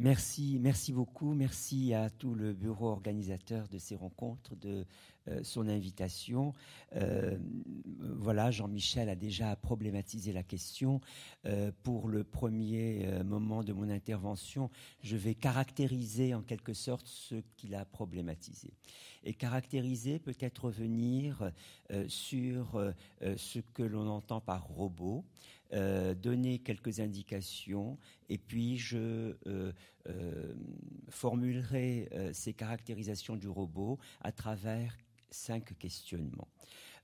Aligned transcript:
Merci, 0.00 0.58
merci 0.60 0.92
beaucoup. 0.92 1.34
Merci 1.34 1.92
à 1.92 2.08
tout 2.08 2.32
le 2.32 2.52
bureau 2.52 2.86
organisateur 2.86 3.66
de 3.66 3.78
ces 3.78 3.96
rencontres, 3.96 4.54
de 4.54 4.86
euh, 5.26 5.40
son 5.42 5.66
invitation. 5.66 6.52
Euh, 6.94 7.36
voilà, 7.98 8.52
Jean-Michel 8.52 9.08
a 9.08 9.16
déjà 9.16 9.56
problématisé 9.56 10.32
la 10.32 10.44
question. 10.44 11.00
Euh, 11.46 11.72
pour 11.82 12.06
le 12.06 12.22
premier 12.22 13.08
moment 13.24 13.64
de 13.64 13.72
mon 13.72 13.90
intervention, 13.90 14.70
je 15.02 15.16
vais 15.16 15.34
caractériser 15.34 16.32
en 16.32 16.42
quelque 16.42 16.74
sorte 16.74 17.08
ce 17.08 17.34
qu'il 17.56 17.74
a 17.74 17.84
problématisé. 17.84 18.70
Et 19.24 19.34
caractériser 19.34 20.20
peut-être 20.20 20.66
revenir 20.66 21.50
sur 22.06 22.80
ce 23.20 23.58
que 23.58 23.82
l'on 23.82 24.08
entend 24.08 24.40
par 24.40 24.64
robot. 24.68 25.24
Euh, 25.74 26.14
donner 26.14 26.60
quelques 26.60 27.00
indications 27.00 27.98
et 28.30 28.38
puis 28.38 28.78
je 28.78 29.36
euh, 29.46 29.70
euh, 30.08 30.54
formulerai 31.10 32.08
ces 32.32 32.54
caractérisations 32.54 33.36
du 33.36 33.48
robot 33.48 33.98
à 34.22 34.32
travers 34.32 34.96
cinq 35.30 35.76
questionnements. 35.78 36.48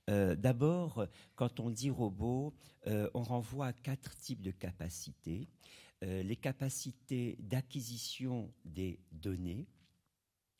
D'abord, 0.07 1.07
quand 1.35 1.59
on 1.59 1.71
dit 1.71 1.89
robot, 1.89 2.53
on 2.85 3.23
renvoie 3.23 3.67
à 3.67 3.73
quatre 3.73 4.15
types 4.17 4.41
de 4.41 4.51
capacités. 4.51 5.47
les 6.01 6.35
capacités 6.35 7.37
d'acquisition 7.39 8.51
des 8.63 8.99
données, 9.11 9.65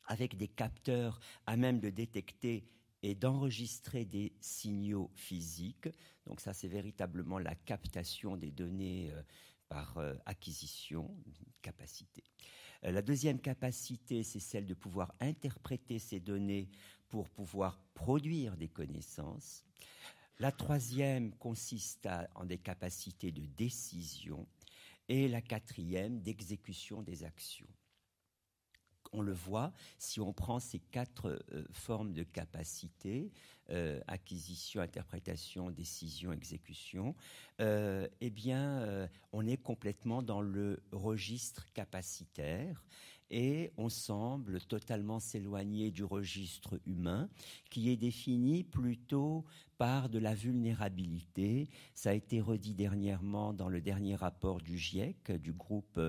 avec 0.04 0.36
des 0.36 0.48
capteurs 0.48 1.20
à 1.46 1.56
même 1.56 1.78
de 1.78 1.90
détecter 1.90 2.68
et 3.06 3.14
d'enregistrer 3.14 4.04
des 4.04 4.32
signaux 4.40 5.12
physiques. 5.14 5.88
Donc 6.26 6.40
ça, 6.40 6.52
c'est 6.52 6.66
véritablement 6.66 7.38
la 7.38 7.54
captation 7.54 8.36
des 8.36 8.50
données 8.50 9.12
euh, 9.12 9.22
par 9.68 9.98
euh, 9.98 10.14
acquisition, 10.26 11.16
capacité. 11.62 12.24
Euh, 12.82 12.90
la 12.90 13.02
deuxième 13.02 13.40
capacité, 13.40 14.24
c'est 14.24 14.40
celle 14.40 14.66
de 14.66 14.74
pouvoir 14.74 15.14
interpréter 15.20 16.00
ces 16.00 16.18
données 16.18 16.68
pour 17.08 17.30
pouvoir 17.30 17.78
produire 17.94 18.56
des 18.56 18.68
connaissances. 18.68 19.62
La 20.40 20.50
troisième 20.50 21.32
consiste 21.36 22.08
en 22.34 22.44
des 22.44 22.58
capacités 22.58 23.30
de 23.30 23.46
décision 23.46 24.48
et 25.08 25.28
la 25.28 25.42
quatrième 25.42 26.20
d'exécution 26.22 27.02
des 27.02 27.22
actions 27.22 27.68
on 29.12 29.22
le 29.22 29.32
voit, 29.32 29.72
si 29.98 30.20
on 30.20 30.32
prend 30.32 30.60
ces 30.60 30.78
quatre 30.78 31.42
euh, 31.52 31.64
formes 31.72 32.12
de 32.12 32.22
capacité, 32.22 33.32
euh, 33.70 34.00
acquisition, 34.06 34.80
interprétation, 34.80 35.70
décision, 35.70 36.32
exécution, 36.32 37.14
euh, 37.60 38.06
eh 38.20 38.30
bien, 38.30 39.08
on 39.32 39.46
est 39.46 39.56
complètement 39.56 40.22
dans 40.22 40.40
le 40.40 40.82
registre 40.92 41.66
capacitaire 41.72 42.84
et 43.30 43.72
on 43.76 43.88
semble 43.88 44.60
totalement 44.60 45.18
s'éloigner 45.20 45.90
du 45.90 46.04
registre 46.04 46.80
humain 46.86 47.28
qui 47.70 47.90
est 47.90 47.96
défini 47.96 48.64
plutôt 48.64 49.44
par 49.78 50.08
de 50.08 50.18
la 50.18 50.34
vulnérabilité. 50.34 51.68
Ça 51.94 52.10
a 52.10 52.14
été 52.14 52.40
redit 52.40 52.74
dernièrement 52.74 53.52
dans 53.52 53.68
le 53.68 53.80
dernier 53.80 54.14
rapport 54.14 54.60
du 54.60 54.78
GIEC, 54.78 55.32
du 55.32 55.52
groupe 55.52 56.00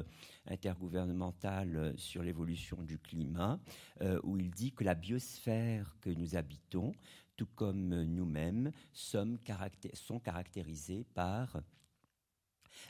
intergouvernemental 0.46 1.94
sur 1.98 2.24
l'évolution 2.24 2.82
du 2.84 2.98
climat, 2.98 3.60
euh, 4.02 4.20
où 4.24 4.38
il 4.38 4.52
dit 4.52 4.72
que 4.72 4.84
la 4.84 4.96
biosphère 4.96 5.98
que 6.02 6.10
nous 6.10 6.36
habitons, 6.36 6.94
tout 7.36 7.48
comme 7.56 8.04
nous-mêmes, 8.04 8.72
sont 8.94 9.38
caractérisées 10.24 11.06
par 11.14 11.62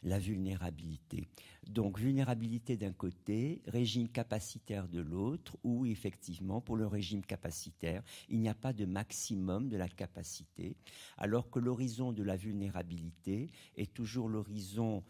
la 0.04 0.20
vulnérabilité. 0.20 1.28
Donc 1.68 2.00
vulnérabilité 2.00 2.78
d'un 2.78 2.94
côté, 2.94 3.62
régime 3.68 4.08
capacitaire 4.08 4.88
de 4.88 5.00
l'autre, 5.00 5.58
où 5.64 5.86
effectivement, 5.86 6.62
pour 6.62 6.76
le 6.76 6.88
régime 6.88 7.24
capacitaire, 7.24 8.04
il 8.30 8.40
n'y 8.40 8.50
a 8.50 8.56
pas 8.56 8.74
de 8.74 8.86
maximum 8.86 9.70
de 9.70 9.78
la 9.78 9.90
capacité, 9.90 10.78
alors 11.18 11.50
que 11.50 11.60
l'horizon 11.60 12.14
de 12.14 12.24
la 12.24 12.36
vulnérabilité 12.36 13.50
est 13.76 13.94
toujours 13.94 14.30
l'horizon 14.30 15.04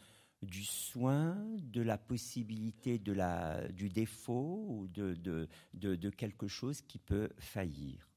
du 0.43 0.63
soin, 0.63 1.35
de 1.57 1.81
la 1.81 1.97
possibilité 1.97 2.99
de 2.99 3.11
la, 3.11 3.67
du 3.69 3.89
défaut 3.89 4.65
ou 4.69 4.87
de, 4.87 5.15
de, 5.15 5.47
de 5.73 6.09
quelque 6.09 6.47
chose 6.47 6.81
qui 6.81 6.99
peut 6.99 7.29
faillir. 7.39 8.07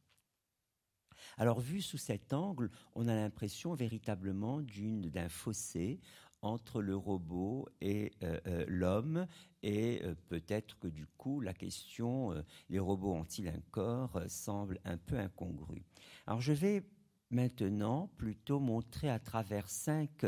Alors 1.36 1.60
vu 1.60 1.80
sous 1.80 1.98
cet 1.98 2.32
angle, 2.32 2.70
on 2.94 3.08
a 3.08 3.14
l'impression 3.14 3.74
véritablement 3.74 4.60
d'un 4.60 5.28
fossé 5.28 6.00
entre 6.42 6.80
le 6.80 6.96
robot 6.96 7.68
et 7.80 8.12
euh, 8.22 8.40
euh, 8.46 8.64
l'homme 8.68 9.26
et 9.62 10.00
euh, 10.04 10.14
peut-être 10.28 10.78
que 10.78 10.88
du 10.88 11.06
coup 11.06 11.40
la 11.40 11.52
question 11.52 12.34
les 12.68 12.78
robots 12.78 13.14
ont-ils 13.14 13.48
un 13.48 13.60
corps 13.70 14.22
semble 14.28 14.80
un 14.84 14.96
peu 14.96 15.18
incongrue. 15.18 15.84
Alors 16.26 16.40
je 16.40 16.52
vais 16.52 16.82
maintenant 17.30 18.08
plutôt 18.16 18.58
montrer 18.58 19.08
à 19.08 19.18
travers 19.18 19.68
cinq 19.68 20.24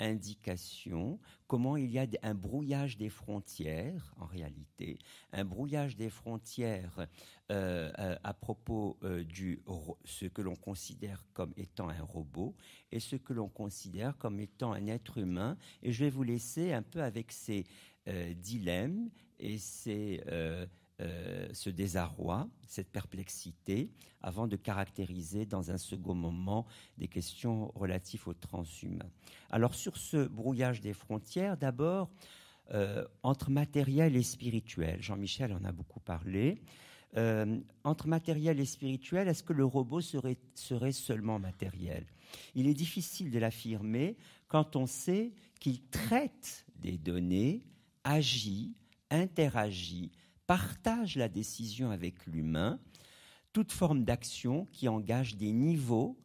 indication 0.00 1.18
comment 1.46 1.76
il 1.76 1.90
y 1.90 1.98
a 1.98 2.06
un 2.22 2.34
brouillage 2.34 2.96
des 2.96 3.08
frontières, 3.08 4.14
en 4.18 4.26
réalité, 4.26 4.98
un 5.32 5.44
brouillage 5.44 5.96
des 5.96 6.10
frontières 6.10 7.06
euh, 7.50 7.92
euh, 7.98 8.16
à, 8.24 8.34
propos 8.34 8.98
euh, 9.02 9.22
du 9.22 9.62
ce 10.04 10.26
que 10.26 10.42
l'on 10.42 10.56
considère 10.56 11.24
comme 11.32 11.52
étant 11.56 11.88
un 11.88 12.02
robot 12.02 12.54
et 12.90 13.00
ce 13.00 13.16
que 13.16 13.32
l'on 13.32 13.48
considère 13.48 14.18
comme 14.18 14.40
étant 14.40 14.72
un 14.72 14.86
être 14.86 15.18
humain. 15.18 15.56
Et 15.82 15.92
je 15.92 16.04
vais 16.04 16.10
vous 16.10 16.24
laisser 16.24 16.72
un 16.72 16.82
peu 16.82 17.02
avec 17.02 17.32
ces 17.32 17.64
dilemmes 18.36 19.08
et 19.38 19.58
ces 19.58 20.22
euh, 21.00 21.43
ce 21.54 21.70
désarroi, 21.70 22.48
cette 22.66 22.90
perplexité, 22.90 23.90
avant 24.20 24.46
de 24.46 24.56
caractériser 24.56 25.46
dans 25.46 25.70
un 25.70 25.78
second 25.78 26.14
moment 26.14 26.66
des 26.98 27.08
questions 27.08 27.70
relatives 27.74 28.26
au 28.28 28.34
transhumain. 28.34 29.10
Alors 29.50 29.74
sur 29.74 29.96
ce 29.96 30.26
brouillage 30.26 30.80
des 30.80 30.92
frontières, 30.92 31.56
d'abord, 31.56 32.10
euh, 32.72 33.04
entre 33.22 33.50
matériel 33.50 34.16
et 34.16 34.22
spirituel, 34.22 35.02
Jean-Michel 35.02 35.52
en 35.52 35.64
a 35.64 35.72
beaucoup 35.72 36.00
parlé, 36.00 36.62
euh, 37.16 37.60
entre 37.84 38.08
matériel 38.08 38.58
et 38.58 38.64
spirituel, 38.64 39.28
est-ce 39.28 39.42
que 39.42 39.52
le 39.52 39.64
robot 39.64 40.00
serait 40.00 40.92
seulement 40.92 41.38
matériel? 41.38 42.06
Il 42.54 42.66
est 42.66 42.74
difficile 42.74 43.30
de 43.30 43.38
l'affirmer 43.38 44.16
quand 44.48 44.74
on 44.74 44.86
sait 44.86 45.32
qu'il 45.60 45.80
traite 45.82 46.66
des 46.76 46.98
données, 46.98 47.62
agit, 48.02 48.74
interagit, 49.10 50.10
partage 50.46 51.16
la 51.16 51.28
décision 51.28 51.90
avec 51.90 52.26
l'humain, 52.26 52.80
toute 53.52 53.72
forme 53.72 54.04
d'action 54.04 54.66
qui 54.72 54.88
engage 54.88 55.36
des 55.36 55.52
niveaux, 55.52 56.18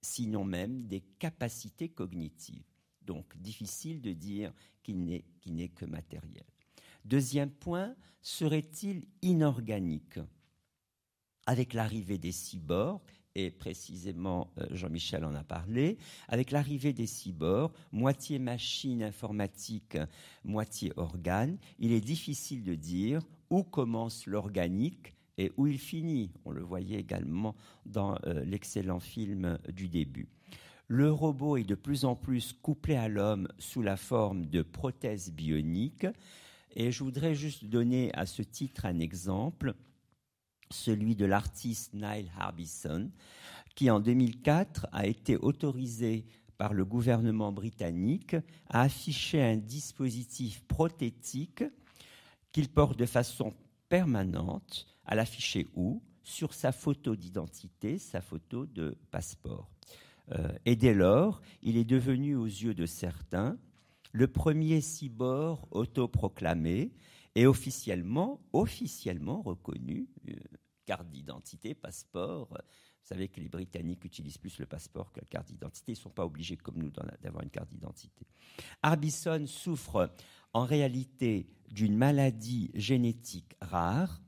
sinon 0.00 0.44
même 0.44 0.82
des 0.86 1.00
capacités 1.00 1.88
cognitives. 1.88 2.64
Donc 3.02 3.36
difficile 3.36 4.00
de 4.00 4.12
dire 4.12 4.52
qu'il 4.82 5.04
n'est 5.04 5.68
que 5.68 5.84
matériel. 5.84 6.44
Deuxième 7.04 7.50
point, 7.50 7.94
serait-il 8.22 9.06
inorganique 9.20 10.18
Avec 11.46 11.74
l'arrivée 11.74 12.18
des 12.18 12.32
cyborgs, 12.32 13.02
et 13.34 13.50
précisément 13.50 14.52
euh, 14.58 14.66
Jean-Michel 14.70 15.24
en 15.24 15.34
a 15.34 15.42
parlé, 15.42 15.98
avec 16.28 16.50
l'arrivée 16.50 16.92
des 16.92 17.06
cyborgs, 17.06 17.72
moitié 17.92 18.38
machine 18.38 19.02
informatique, 19.02 19.98
moitié 20.44 20.92
organe, 20.96 21.58
il 21.78 21.92
est 21.92 22.00
difficile 22.00 22.62
de 22.62 22.74
dire 22.74 23.20
où 23.50 23.62
commence 23.62 24.26
l'organique 24.26 25.14
et 25.38 25.52
où 25.56 25.66
il 25.66 25.78
finit. 25.78 26.30
On 26.44 26.50
le 26.50 26.62
voyait 26.62 27.00
également 27.00 27.54
dans 27.86 28.16
euh, 28.26 28.44
l'excellent 28.44 29.00
film 29.00 29.58
du 29.72 29.88
début. 29.88 30.28
Le 30.86 31.10
robot 31.10 31.56
est 31.56 31.64
de 31.64 31.74
plus 31.74 32.04
en 32.04 32.14
plus 32.14 32.52
couplé 32.52 32.94
à 32.96 33.08
l'homme 33.08 33.48
sous 33.58 33.82
la 33.82 33.96
forme 33.96 34.46
de 34.46 34.62
prothèses 34.62 35.32
bioniques. 35.32 36.06
Et 36.76 36.92
je 36.92 37.02
voudrais 37.02 37.34
juste 37.34 37.64
donner 37.64 38.12
à 38.14 38.26
ce 38.26 38.42
titre 38.42 38.84
un 38.84 38.98
exemple, 38.98 39.74
celui 40.70 41.16
de 41.16 41.24
l'artiste 41.24 41.94
Niall 41.94 42.30
Harbison, 42.38 43.10
qui 43.74 43.90
en 43.90 44.00
2004 44.00 44.88
a 44.92 45.06
été 45.06 45.36
autorisé 45.36 46.26
par 46.58 46.74
le 46.74 46.84
gouvernement 46.84 47.52
britannique 47.52 48.36
à 48.68 48.82
afficher 48.82 49.42
un 49.42 49.56
dispositif 49.56 50.62
prothétique 50.68 51.64
qu'il 52.54 52.68
porte 52.68 52.96
de 52.96 53.04
façon 53.04 53.52
permanente 53.88 54.86
à 55.04 55.16
l'afficher 55.16 55.66
où? 55.74 56.00
Sur 56.22 56.54
sa 56.54 56.72
photo 56.72 57.16
d'identité, 57.16 57.98
sa 57.98 58.22
photo 58.22 58.64
de 58.64 58.96
passeport. 59.10 59.68
Euh, 60.30 60.48
et 60.64 60.74
dès 60.74 60.94
lors, 60.94 61.42
il 61.62 61.76
est 61.76 61.84
devenu 61.84 62.34
aux 62.34 62.46
yeux 62.46 62.72
de 62.72 62.86
certains 62.86 63.58
le 64.12 64.28
premier 64.28 64.80
cyborg 64.80 65.66
autoproclamé 65.72 66.92
et 67.34 67.46
officiellement, 67.46 68.40
officiellement 68.52 69.42
reconnu, 69.42 70.08
euh, 70.30 70.34
carte 70.86 71.10
d'identité, 71.10 71.74
passeport, 71.74 72.48
Vous 72.50 73.08
savez 73.08 73.28
que 73.28 73.40
les 73.40 73.48
Britanniques 73.48 74.04
utilisent 74.04 74.38
plus 74.38 74.58
le 74.60 74.66
passeport 74.66 75.12
que 75.12 75.20
la 75.20 75.26
carte 75.26 75.48
d'identité. 75.48 75.92
Ils 75.92 75.96
ne 75.96 76.02
sont 76.02 76.10
pas 76.10 76.24
obligés, 76.24 76.56
comme 76.56 76.78
nous, 76.78 76.92
d'avoir 77.20 77.42
une 77.42 77.50
carte 77.50 77.68
d'identité. 77.68 78.26
Harbison 78.82 79.44
souffre 79.46 80.14
en 80.52 80.64
réalité 80.64 81.48
d'une 81.74 81.96
maladie 81.96 82.70
génétique 82.74 83.56
rare, 83.60 84.22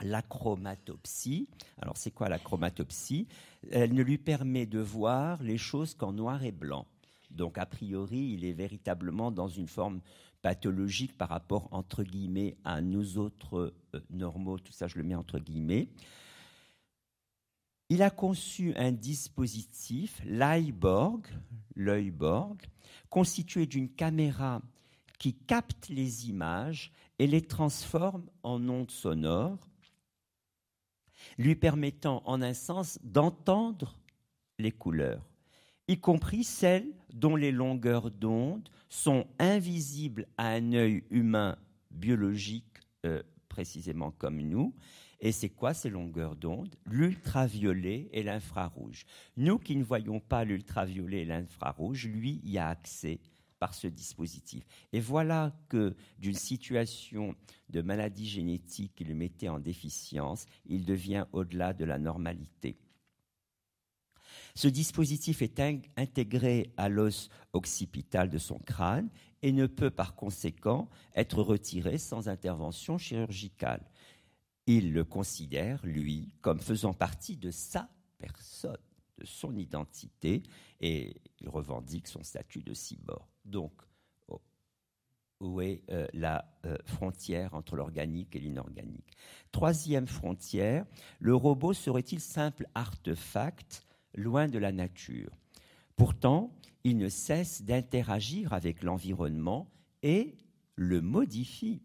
l'acromatopsie. 0.00 1.48
Alors, 1.76 1.98
c'est 1.98 2.10
quoi 2.10 2.30
l'acromatopsie? 2.30 3.28
Elle 3.70 3.92
ne 3.92 4.02
lui 4.02 4.16
permet 4.16 4.64
de 4.64 4.78
voir 4.78 5.42
les 5.42 5.58
choses 5.58 5.94
qu'en 5.94 6.12
noir 6.12 6.42
et 6.42 6.52
blanc. 6.52 6.86
Donc, 7.30 7.58
a 7.58 7.66
priori, 7.66 8.32
il 8.32 8.46
est 8.46 8.54
véritablement 8.54 9.30
dans 9.30 9.48
une 9.48 9.68
forme 9.68 10.00
pathologique 10.40 11.16
par 11.18 11.28
rapport, 11.28 11.68
entre 11.72 12.02
guillemets, 12.02 12.56
à 12.64 12.80
nous 12.80 13.18
autres 13.18 13.74
euh, 13.94 14.00
normaux. 14.08 14.58
Tout 14.58 14.72
ça, 14.72 14.88
je 14.88 14.96
le 14.96 15.04
mets 15.04 15.14
entre 15.14 15.38
guillemets. 15.38 15.88
Il 17.90 18.02
a 18.02 18.10
conçu 18.10 18.72
un 18.76 18.92
dispositif, 18.92 20.22
l'Eyborg, 20.24 21.26
l'Eyborg, 21.76 22.56
constitué 23.10 23.66
d'une 23.66 23.90
caméra 23.90 24.62
qui 25.20 25.34
capte 25.34 25.90
les 25.90 26.28
images 26.30 26.90
et 27.18 27.26
les 27.28 27.42
transforme 27.42 28.24
en 28.42 28.66
ondes 28.68 28.90
sonores, 28.90 29.68
lui 31.36 31.54
permettant 31.54 32.22
en 32.24 32.40
un 32.40 32.54
sens 32.54 32.98
d'entendre 33.04 33.98
les 34.58 34.72
couleurs, 34.72 35.22
y 35.88 36.00
compris 36.00 36.42
celles 36.42 36.90
dont 37.12 37.36
les 37.36 37.52
longueurs 37.52 38.10
d'onde 38.10 38.68
sont 38.88 39.26
invisibles 39.38 40.26
à 40.38 40.48
un 40.48 40.72
œil 40.72 41.04
humain 41.10 41.56
biologique 41.90 42.80
euh, 43.04 43.22
précisément 43.48 44.12
comme 44.12 44.40
nous, 44.40 44.74
et 45.20 45.32
c'est 45.32 45.50
quoi 45.50 45.74
ces 45.74 45.90
longueurs 45.90 46.34
d'onde? 46.34 46.74
L'ultraviolet 46.86 48.08
et 48.12 48.22
l'infrarouge. 48.22 49.04
Nous 49.36 49.58
qui 49.58 49.76
ne 49.76 49.84
voyons 49.84 50.18
pas 50.18 50.44
l'ultraviolet 50.44 51.22
et 51.22 51.26
l'infrarouge, 51.26 52.06
lui 52.06 52.40
y 52.42 52.56
a 52.56 52.68
accès 52.68 53.20
par 53.60 53.74
ce 53.74 53.86
dispositif. 53.86 54.66
Et 54.92 54.98
voilà 54.98 55.52
que 55.68 55.94
d'une 56.18 56.34
situation 56.34 57.36
de 57.68 57.80
maladie 57.80 58.28
génétique 58.28 58.96
qui 58.96 59.04
le 59.04 59.14
mettait 59.14 59.48
en 59.48 59.60
déficience, 59.60 60.46
il 60.66 60.84
devient 60.84 61.26
au-delà 61.30 61.72
de 61.72 61.84
la 61.84 61.98
normalité. 61.98 62.76
Ce 64.56 64.66
dispositif 64.66 65.42
est 65.42 65.60
intégré 65.96 66.72
à 66.76 66.88
l'os 66.88 67.28
occipital 67.52 68.28
de 68.28 68.38
son 68.38 68.58
crâne 68.58 69.08
et 69.42 69.52
ne 69.52 69.66
peut 69.66 69.90
par 69.90 70.16
conséquent 70.16 70.88
être 71.14 71.40
retiré 71.40 71.98
sans 71.98 72.28
intervention 72.28 72.98
chirurgicale 72.98 73.84
il 74.76 74.92
le 74.92 75.04
considère, 75.04 75.80
lui, 75.84 76.32
comme 76.40 76.60
faisant 76.60 76.94
partie 76.94 77.36
de 77.36 77.50
sa 77.50 77.88
personne, 78.18 78.76
son 79.24 79.56
identité, 79.56 80.42
et 80.80 81.20
il 81.40 81.48
revendique 81.48 82.08
son 82.08 82.22
statut 82.22 82.62
de 82.62 82.74
cyborg. 82.74 83.26
Donc, 83.44 83.72
oh, 84.28 84.40
où 85.40 85.60
est 85.60 85.82
euh, 85.90 86.06
la 86.12 86.44
euh, 86.66 86.76
frontière 86.84 87.54
entre 87.54 87.76
l'organique 87.76 88.36
et 88.36 88.40
l'inorganique? 88.40 89.16
Troisième 89.52 90.06
frontière, 90.06 90.86
le 91.18 91.34
robot 91.34 91.72
serait-il 91.72 92.20
simple 92.20 92.66
artefact 92.74 93.86
loin 94.14 94.48
de 94.48 94.58
la 94.58 94.72
nature? 94.72 95.30
Pourtant, 95.96 96.54
il 96.84 96.96
ne 96.96 97.08
cesse 97.08 97.62
d'interagir 97.62 98.52
avec 98.52 98.82
l'environnement 98.82 99.70
et 100.02 100.38
le 100.76 101.02
modifie. 101.02 101.82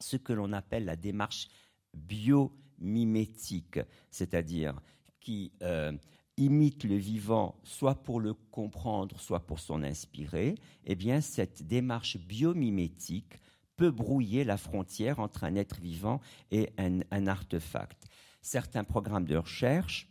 Ce 0.00 0.16
que 0.16 0.32
l'on 0.32 0.52
appelle 0.52 0.86
la 0.86 0.96
démarche 0.96 1.48
biomimétique, 1.94 3.78
c'est-à-dire 4.10 4.80
qui 5.24 5.50
euh, 5.62 5.92
imite 6.36 6.84
le 6.84 6.96
vivant 6.96 7.56
soit 7.64 7.96
pour 7.96 8.20
le 8.20 8.34
comprendre, 8.34 9.18
soit 9.18 9.40
pour 9.40 9.58
s'en 9.58 9.82
inspirer, 9.82 10.54
eh 10.84 10.94
bien 10.94 11.20
cette 11.20 11.66
démarche 11.66 12.18
biomimétique 12.18 13.40
peut 13.76 13.90
brouiller 13.90 14.44
la 14.44 14.56
frontière 14.56 15.18
entre 15.18 15.42
un 15.42 15.56
être 15.56 15.80
vivant 15.80 16.20
et 16.52 16.70
un, 16.78 17.00
un 17.10 17.26
artefact. 17.26 18.06
Certains 18.40 18.84
programmes 18.84 19.24
de 19.24 19.36
recherche 19.36 20.08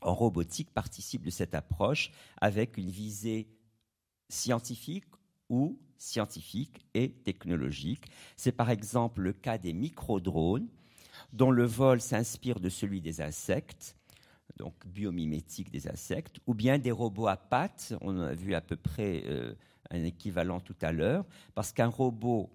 en 0.00 0.14
robotique 0.14 0.72
participent 0.72 1.24
de 1.24 1.30
cette 1.30 1.54
approche 1.54 2.10
avec 2.40 2.76
une 2.76 2.90
visée 2.90 3.48
scientifique 4.28 5.04
ou 5.48 5.78
scientifique 5.98 6.84
et 6.94 7.10
technologique. 7.10 8.06
C'est 8.36 8.52
par 8.52 8.70
exemple 8.70 9.20
le 9.20 9.32
cas 9.32 9.58
des 9.58 9.72
micro-drones, 9.72 10.68
dont 11.32 11.50
le 11.50 11.64
vol 11.64 12.00
s'inspire 12.00 12.60
de 12.60 12.68
celui 12.68 13.00
des 13.00 13.20
insectes, 13.20 13.96
donc 14.56 14.74
biomimétique 14.86 15.70
des 15.70 15.88
insectes, 15.88 16.38
ou 16.46 16.54
bien 16.54 16.78
des 16.78 16.90
robots 16.90 17.28
à 17.28 17.36
pattes, 17.36 17.94
on 18.00 18.18
a 18.20 18.32
vu 18.32 18.54
à 18.54 18.60
peu 18.60 18.76
près 18.76 19.22
euh, 19.26 19.54
un 19.90 20.02
équivalent 20.04 20.60
tout 20.60 20.76
à 20.80 20.92
l'heure, 20.92 21.24
parce 21.54 21.72
qu'un 21.72 21.88
robot 21.88 22.50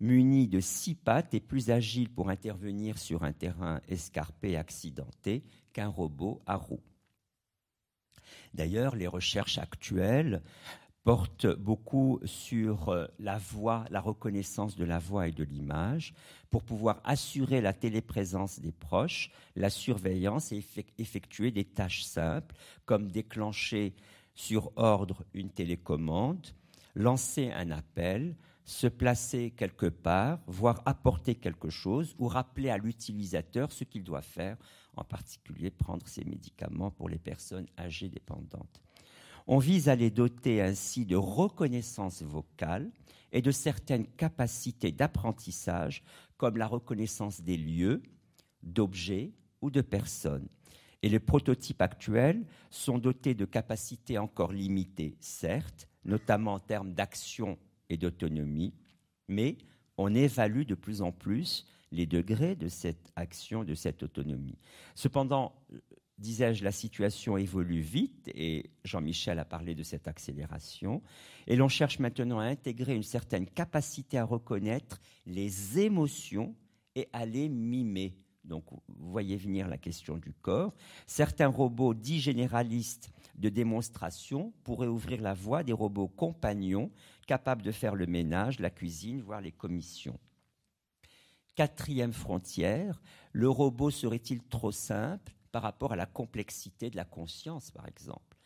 muni 0.00 0.48
de 0.48 0.60
six 0.60 0.94
pattes 0.94 1.32
est 1.34 1.40
plus 1.40 1.70
agile 1.70 2.10
pour 2.10 2.28
intervenir 2.28 2.98
sur 2.98 3.22
un 3.22 3.32
terrain 3.32 3.80
escarpé 3.88 4.56
accidenté 4.56 5.44
qu'un 5.72 5.88
robot 5.88 6.42
à 6.46 6.56
roues. 6.56 6.82
D'ailleurs, 8.54 8.96
les 8.96 9.06
recherches 9.06 9.58
actuelles 9.58 10.42
porte 11.04 11.46
beaucoup 11.46 12.20
sur 12.24 12.88
euh, 12.88 13.06
la 13.18 13.38
voix, 13.38 13.84
la 13.90 14.00
reconnaissance 14.00 14.76
de 14.76 14.84
la 14.84 14.98
voix 14.98 15.28
et 15.28 15.32
de 15.32 15.42
l'image, 15.42 16.14
pour 16.50 16.62
pouvoir 16.62 17.00
assurer 17.04 17.60
la 17.60 17.72
téléprésence 17.72 18.60
des 18.60 18.72
proches, 18.72 19.30
la 19.56 19.70
surveillance 19.70 20.52
et 20.52 20.64
effectuer 20.98 21.50
des 21.50 21.64
tâches 21.64 22.04
simples, 22.04 22.54
comme 22.84 23.10
déclencher 23.10 23.94
sur 24.34 24.70
ordre 24.76 25.24
une 25.34 25.50
télécommande, 25.50 26.46
lancer 26.94 27.50
un 27.50 27.70
appel, 27.70 28.36
se 28.64 28.86
placer 28.86 29.50
quelque 29.50 29.86
part, 29.86 30.38
voire 30.46 30.82
apporter 30.86 31.34
quelque 31.34 31.68
chose, 31.68 32.14
ou 32.18 32.28
rappeler 32.28 32.70
à 32.70 32.78
l'utilisateur 32.78 33.72
ce 33.72 33.84
qu'il 33.84 34.04
doit 34.04 34.22
faire, 34.22 34.56
en 34.96 35.04
particulier 35.04 35.70
prendre 35.70 36.06
ses 36.06 36.24
médicaments 36.24 36.90
pour 36.90 37.08
les 37.08 37.18
personnes 37.18 37.66
âgées 37.78 38.08
dépendantes. 38.08 38.82
On 39.46 39.58
vise 39.58 39.88
à 39.88 39.96
les 39.96 40.10
doter 40.10 40.60
ainsi 40.60 41.04
de 41.04 41.16
reconnaissance 41.16 42.22
vocale 42.22 42.90
et 43.32 43.42
de 43.42 43.50
certaines 43.50 44.06
capacités 44.06 44.92
d'apprentissage, 44.92 46.02
comme 46.36 46.56
la 46.56 46.66
reconnaissance 46.66 47.40
des 47.40 47.56
lieux, 47.56 48.02
d'objets 48.62 49.32
ou 49.60 49.70
de 49.70 49.80
personnes. 49.80 50.48
Et 51.02 51.08
les 51.08 51.18
prototypes 51.18 51.82
actuels 51.82 52.44
sont 52.70 52.98
dotés 52.98 53.34
de 53.34 53.44
capacités 53.44 54.18
encore 54.18 54.52
limitées, 54.52 55.16
certes, 55.20 55.88
notamment 56.04 56.54
en 56.54 56.60
termes 56.60 56.92
d'action 56.92 57.58
et 57.88 57.96
d'autonomie, 57.96 58.74
mais 59.28 59.58
on 59.96 60.14
évalue 60.14 60.64
de 60.64 60.74
plus 60.74 61.02
en 61.02 61.12
plus 61.12 61.66
les 61.90 62.06
degrés 62.06 62.56
de 62.56 62.68
cette 62.68 63.12
action, 63.16 63.64
de 63.64 63.74
cette 63.74 64.02
autonomie. 64.02 64.58
Cependant, 64.94 65.54
disais-je, 66.22 66.64
la 66.64 66.72
situation 66.72 67.36
évolue 67.36 67.80
vite 67.80 68.30
et 68.34 68.70
Jean-Michel 68.84 69.38
a 69.38 69.44
parlé 69.44 69.74
de 69.74 69.82
cette 69.82 70.08
accélération. 70.08 71.02
Et 71.46 71.56
l'on 71.56 71.68
cherche 71.68 71.98
maintenant 71.98 72.38
à 72.38 72.44
intégrer 72.44 72.94
une 72.94 73.02
certaine 73.02 73.46
capacité 73.46 74.16
à 74.16 74.24
reconnaître 74.24 75.00
les 75.26 75.78
émotions 75.80 76.54
et 76.94 77.08
à 77.12 77.26
les 77.26 77.50
mimer. 77.50 78.16
Donc, 78.44 78.64
vous 78.88 79.10
voyez 79.10 79.36
venir 79.36 79.68
la 79.68 79.78
question 79.78 80.16
du 80.16 80.32
corps. 80.32 80.74
Certains 81.06 81.48
robots 81.48 81.94
dits 81.94 82.20
généralistes 82.20 83.10
de 83.36 83.48
démonstration 83.48 84.52
pourraient 84.64 84.88
ouvrir 84.88 85.20
la 85.20 85.34
voie 85.34 85.62
des 85.62 85.72
robots 85.72 86.08
compagnons 86.08 86.90
capables 87.26 87.62
de 87.62 87.72
faire 87.72 87.94
le 87.94 88.06
ménage, 88.06 88.58
la 88.58 88.70
cuisine, 88.70 89.20
voire 89.20 89.40
les 89.40 89.52
commissions. 89.52 90.18
Quatrième 91.54 92.12
frontière, 92.12 93.00
le 93.32 93.48
robot 93.48 93.90
serait-il 93.90 94.42
trop 94.42 94.72
simple? 94.72 95.32
Par 95.52 95.62
rapport 95.62 95.92
à 95.92 95.96
la 95.96 96.06
complexité 96.06 96.90
de 96.90 96.96
la 96.96 97.04
conscience, 97.04 97.70
par 97.70 97.86
exemple. 97.86 98.36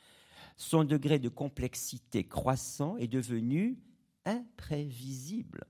Son 0.56 0.84
degré 0.84 1.18
de 1.18 1.28
complexité 1.28 2.24
croissant 2.24 2.96
est 2.96 3.08
devenu 3.08 3.78
imprévisible. 4.24 5.64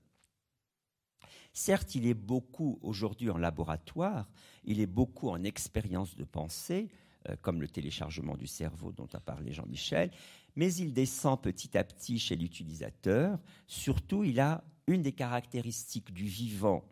Certes, 1.53 1.95
il 1.95 2.05
est 2.05 2.13
beaucoup 2.13 2.79
aujourd'hui 2.81 3.29
en 3.29 3.37
laboratoire, 3.37 4.29
il 4.63 4.79
est 4.79 4.87
beaucoup 4.87 5.29
en 5.29 5.43
expérience 5.43 6.15
de 6.15 6.23
pensée, 6.23 6.89
euh, 7.29 7.35
comme 7.41 7.61
le 7.61 7.67
téléchargement 7.67 8.35
du 8.35 8.47
cerveau 8.47 8.91
dont 8.91 9.07
a 9.13 9.19
parlé 9.19 9.53
Jean-Michel, 9.53 10.11
mais 10.55 10.73
il 10.73 10.93
descend 10.93 11.41
petit 11.41 11.77
à 11.77 11.83
petit 11.83 12.19
chez 12.19 12.35
l'utilisateur. 12.35 13.39
Surtout, 13.67 14.23
il 14.23 14.39
a 14.39 14.63
une 14.87 15.01
des 15.01 15.11
caractéristiques 15.11 16.13
du 16.13 16.25
vivant 16.25 16.83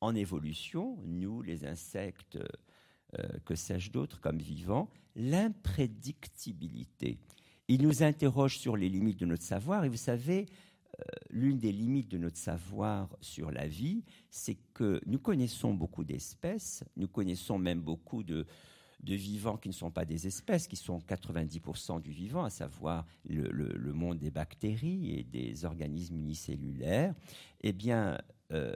en 0.00 0.14
évolution, 0.14 0.98
nous, 1.04 1.42
les 1.42 1.64
insectes, 1.64 2.36
euh, 2.36 2.46
que 3.44 3.54
sais-je 3.54 3.90
d'autre 3.90 4.20
comme 4.20 4.38
vivant, 4.38 4.88
l'imprédictibilité. 5.16 7.18
Il 7.68 7.82
nous 7.82 8.02
interroge 8.02 8.58
sur 8.58 8.76
les 8.76 8.88
limites 8.88 9.20
de 9.20 9.26
notre 9.26 9.44
savoir, 9.44 9.84
et 9.84 9.88
vous 9.88 9.96
savez, 9.96 10.46
euh, 11.00 11.04
l'une 11.30 11.58
des 11.58 11.72
limites 11.72 12.10
de 12.10 12.18
notre 12.18 12.36
savoir 12.36 13.08
sur 13.20 13.50
la 13.50 13.66
vie, 13.66 14.04
c'est 14.30 14.58
que 14.74 15.00
nous 15.06 15.18
connaissons 15.18 15.74
beaucoup 15.74 16.04
d'espèces, 16.04 16.84
nous 16.96 17.08
connaissons 17.08 17.58
même 17.58 17.80
beaucoup 17.80 18.22
de, 18.22 18.46
de 19.02 19.14
vivants 19.14 19.56
qui 19.56 19.68
ne 19.68 19.74
sont 19.74 19.90
pas 19.90 20.04
des 20.04 20.26
espèces, 20.26 20.66
qui 20.66 20.76
sont 20.76 20.98
90% 20.98 22.02
du 22.02 22.10
vivant, 22.10 22.44
à 22.44 22.50
savoir 22.50 23.06
le, 23.24 23.92
monde 23.92 24.18
des 24.18 24.30
bactéries 24.30 25.18
et 25.18 25.22
des 25.22 25.64
organismes 25.64 26.18
unicellulaires, 26.18 27.14
eh 27.60 27.72
bien, 27.72 28.18
euh, 28.52 28.74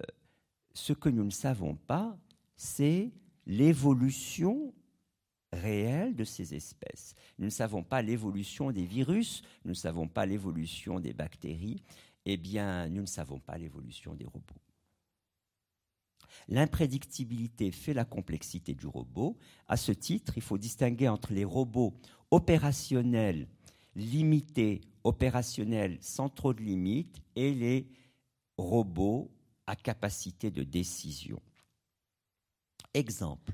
ce 0.72 0.92
que 0.92 1.08
nous 1.08 1.24
ne 1.24 1.30
savons 1.30 1.74
pas, 1.74 2.16
c'est 2.56 3.10
l'évolution 3.46 4.72
réelle 5.52 6.14
de 6.16 6.24
ces 6.24 6.54
espèces. 6.54 7.14
Nous 7.38 7.46
ne 7.46 7.50
savons 7.50 7.82
pas 7.82 8.02
l'évolution 8.02 8.72
des 8.72 8.84
virus, 8.84 9.42
nous 9.64 9.70
ne 9.70 9.76
savons 9.76 10.08
pas 10.08 10.26
l'évolution 10.26 11.00
des 11.00 11.12
bactéries, 11.12 11.82
eh 12.26 12.36
bien, 12.36 12.88
nous 12.88 13.02
ne 13.02 13.06
savons 13.06 13.38
pas 13.38 13.58
l'évolution 13.58 14.14
des 14.14 14.24
robots. 14.24 14.60
L'imprédictibilité 16.48 17.70
fait 17.70 17.94
la 17.94 18.04
complexité 18.04 18.74
du 18.74 18.86
robot. 18.86 19.36
À 19.68 19.76
ce 19.76 19.92
titre, 19.92 20.36
il 20.36 20.42
faut 20.42 20.58
distinguer 20.58 21.08
entre 21.08 21.32
les 21.32 21.44
robots 21.44 21.94
opérationnels 22.30 23.46
limités, 23.94 24.80
opérationnels 25.04 25.98
sans 26.00 26.28
trop 26.28 26.52
de 26.52 26.62
limites, 26.62 27.20
et 27.36 27.54
les 27.54 27.88
robots 28.56 29.30
à 29.66 29.76
capacité 29.76 30.50
de 30.50 30.62
décision. 30.62 31.40
Exemple, 32.94 33.52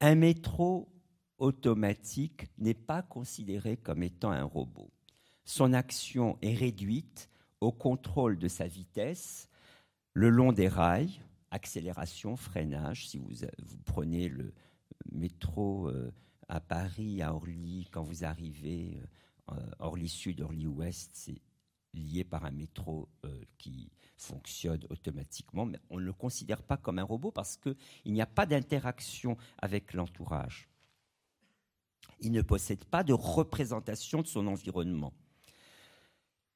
un 0.00 0.14
métro 0.14 0.88
automatique 1.38 2.46
n'est 2.58 2.74
pas 2.74 3.02
considéré 3.02 3.76
comme 3.76 4.02
étant 4.02 4.30
un 4.30 4.44
robot. 4.44 4.90
Son 5.44 5.72
action 5.72 6.38
est 6.42 6.54
réduite 6.54 7.28
au 7.60 7.72
contrôle 7.72 8.38
de 8.38 8.48
sa 8.48 8.66
vitesse 8.66 9.48
le 10.14 10.30
long 10.30 10.52
des 10.52 10.68
rails, 10.68 11.20
accélération, 11.50 12.36
freinage. 12.36 13.08
Si 13.08 13.18
vous, 13.18 13.30
prenez 13.84 14.28
le 14.28 14.52
métro 15.12 15.88
euh, 15.88 16.12
à 16.48 16.60
Paris, 16.60 17.22
à 17.22 17.34
Orly, 17.34 17.88
quand 17.92 18.02
vous 18.02 18.24
arrivez 18.24 19.00
euh, 19.50 19.54
Orly 19.78 20.08
Sud, 20.08 20.40
Orly 20.40 20.66
Ouest, 20.66 21.10
c'est 21.12 21.40
lié 21.94 22.24
par 22.24 22.44
un 22.44 22.50
métro 22.50 23.08
euh, 23.24 23.42
qui 23.58 23.90
fonctionne 24.16 24.84
automatiquement, 24.90 25.66
mais 25.66 25.78
on 25.90 25.98
ne 25.98 26.04
le 26.04 26.12
considère 26.12 26.62
pas 26.62 26.76
comme 26.76 26.98
un 26.98 27.04
robot 27.04 27.30
parce 27.30 27.56
qu'il 27.56 27.76
n'y 28.06 28.20
a 28.20 28.26
pas 28.26 28.46
d'interaction 28.46 29.36
avec 29.58 29.94
l'entourage. 29.94 30.68
Il 32.20 32.32
ne 32.32 32.42
possède 32.42 32.84
pas 32.84 33.02
de 33.02 33.12
représentation 33.12 34.20
de 34.20 34.26
son 34.26 34.46
environnement, 34.46 35.14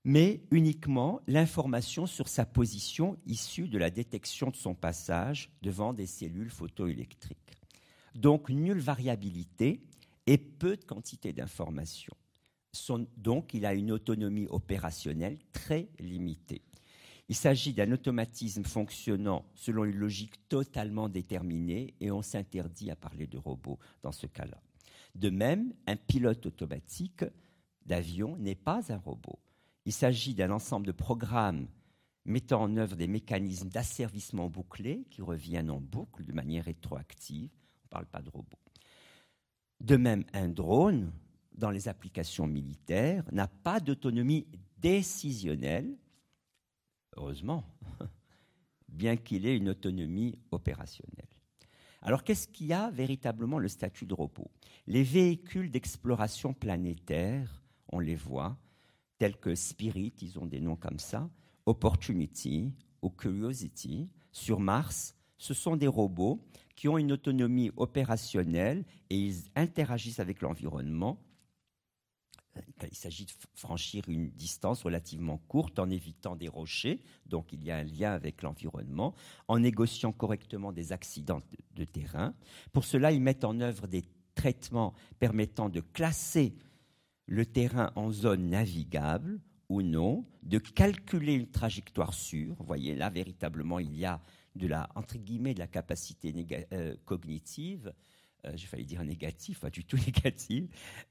mais 0.04 0.42
uniquement 0.50 1.20
l'information 1.26 2.06
sur 2.06 2.28
sa 2.28 2.44
position 2.44 3.16
issue 3.26 3.68
de 3.68 3.78
la 3.78 3.90
détection 3.90 4.50
de 4.50 4.56
son 4.56 4.74
passage 4.74 5.50
devant 5.62 5.94
des 5.94 6.06
cellules 6.06 6.50
photoélectriques. 6.50 7.38
Donc 8.14 8.50
nulle 8.50 8.80
variabilité 8.80 9.82
et 10.26 10.38
peu 10.38 10.76
de 10.76 10.84
quantité 10.84 11.32
d'informations. 11.32 12.16
Donc 13.16 13.54
il 13.54 13.66
a 13.66 13.74
une 13.74 13.92
autonomie 13.92 14.46
opérationnelle 14.48 15.38
très 15.52 15.88
limitée. 15.98 16.62
Il 17.28 17.34
s'agit 17.34 17.72
d'un 17.72 17.90
automatisme 17.92 18.64
fonctionnant 18.64 19.46
selon 19.54 19.84
une 19.84 19.96
logique 19.96 20.46
totalement 20.48 21.08
déterminée 21.08 21.94
et 22.00 22.10
on 22.10 22.20
s'interdit 22.20 22.90
à 22.90 22.96
parler 22.96 23.26
de 23.26 23.38
robot 23.38 23.78
dans 24.02 24.12
ce 24.12 24.26
cas-là. 24.26 24.60
De 25.14 25.30
même, 25.30 25.72
un 25.86 25.96
pilote 25.96 26.44
automatique 26.44 27.24
d'avion 27.86 28.36
n'est 28.36 28.54
pas 28.54 28.92
un 28.92 28.98
robot. 28.98 29.38
Il 29.86 29.92
s'agit 29.92 30.34
d'un 30.34 30.50
ensemble 30.50 30.86
de 30.86 30.92
programmes 30.92 31.68
mettant 32.26 32.62
en 32.62 32.76
œuvre 32.76 32.96
des 32.96 33.06
mécanismes 33.06 33.68
d'asservissement 33.68 34.48
bouclés 34.48 35.04
qui 35.10 35.22
reviennent 35.22 35.70
en 35.70 35.80
boucle 35.80 36.24
de 36.24 36.32
manière 36.32 36.64
rétroactive. 36.64 37.50
On 37.52 37.86
ne 37.86 37.90
parle 37.90 38.06
pas 38.06 38.22
de 38.22 38.30
robot. 38.30 38.58
De 39.80 39.96
même, 39.96 40.24
un 40.32 40.48
drone, 40.48 41.12
dans 41.54 41.70
les 41.70 41.88
applications 41.88 42.46
militaires, 42.46 43.24
n'a 43.32 43.48
pas 43.48 43.80
d'autonomie 43.80 44.46
décisionnelle, 44.78 45.96
heureusement, 47.16 47.64
bien 48.88 49.16
qu'il 49.16 49.46
ait 49.46 49.56
une 49.56 49.70
autonomie 49.70 50.38
opérationnelle. 50.50 51.28
Alors 52.02 52.22
qu'est-ce 52.22 52.48
qu'il 52.48 52.66
y 52.66 52.72
a 52.72 52.90
véritablement 52.90 53.58
le 53.58 53.68
statut 53.68 54.04
de 54.04 54.14
robot 54.14 54.50
Les 54.86 55.02
véhicules 55.02 55.70
d'exploration 55.70 56.52
planétaire, 56.52 57.62
on 57.88 57.98
les 57.98 58.14
voit, 58.14 58.58
tels 59.18 59.36
que 59.36 59.54
Spirit, 59.54 60.12
ils 60.20 60.38
ont 60.38 60.46
des 60.46 60.60
noms 60.60 60.76
comme 60.76 60.98
ça, 60.98 61.30
Opportunity 61.66 62.74
ou 63.00 63.08
Curiosity, 63.08 64.10
sur 64.32 64.60
Mars, 64.60 65.16
ce 65.38 65.54
sont 65.54 65.76
des 65.76 65.86
robots 65.86 66.44
qui 66.76 66.88
ont 66.88 66.98
une 66.98 67.12
autonomie 67.12 67.70
opérationnelle 67.76 68.84
et 69.10 69.18
ils 69.18 69.44
interagissent 69.56 70.20
avec 70.20 70.42
l'environnement 70.42 71.18
il 72.90 72.96
s'agit 72.96 73.26
de 73.26 73.32
franchir 73.54 74.04
une 74.08 74.30
distance 74.30 74.82
relativement 74.82 75.38
courte 75.48 75.78
en 75.78 75.90
évitant 75.90 76.36
des 76.36 76.48
rochers, 76.48 77.00
donc 77.26 77.52
il 77.52 77.64
y 77.64 77.70
a 77.70 77.76
un 77.76 77.84
lien 77.84 78.12
avec 78.12 78.42
l'environnement, 78.42 79.14
en 79.48 79.58
négociant 79.58 80.12
correctement 80.12 80.72
des 80.72 80.92
accidents 80.92 81.40
de, 81.74 81.84
terrain. 81.84 82.34
Pour 82.72 82.84
cela, 82.84 83.12
ils 83.12 83.20
mettent 83.20 83.44
en 83.44 83.60
œuvre 83.60 83.86
des 83.86 84.04
traitements 84.34 84.94
permettant 85.18 85.68
de 85.68 85.80
classer 85.80 86.54
le 87.26 87.46
terrain 87.46 87.92
en 87.94 88.10
zone 88.10 88.50
navigable 88.50 89.40
ou 89.68 89.82
non, 89.82 90.24
de 90.42 90.58
calculer 90.58 91.34
une 91.34 91.50
trajectoire 91.50 92.12
sûre. 92.12 92.54
Vous 92.58 92.66
voyez, 92.66 92.94
là, 92.94 93.10
véritablement, 93.10 93.78
il 93.78 93.96
y 93.96 94.04
a 94.04 94.20
de 94.54 94.66
la, 94.66 94.88
entre 94.94 95.16
guillemets, 95.16 95.54
de 95.54 95.58
la 95.58 95.66
capacité 95.66 96.34
euh, 96.72 96.96
cognitive 97.04 97.88
euh, 97.88 97.92
j'ai 98.54 98.66
failli 98.66 98.84
dire 98.84 99.04
négatif, 99.04 99.60
pas 99.60 99.70
du 99.70 99.84
tout 99.84 99.96
négatif. 100.06 100.64